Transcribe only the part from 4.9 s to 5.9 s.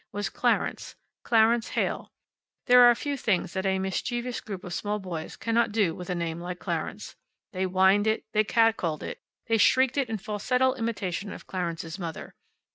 boys cannot